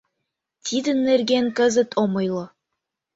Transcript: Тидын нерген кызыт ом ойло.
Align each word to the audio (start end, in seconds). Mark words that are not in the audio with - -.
Тидын 0.65 0.97
нерген 1.07 1.45
кызыт 1.57 1.89
ом 2.01 2.11
ойло. 2.19 2.45